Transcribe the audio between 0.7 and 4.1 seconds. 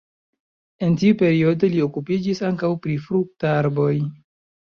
En tiu periodo li okupiĝis ankaŭ pri fruktarboj.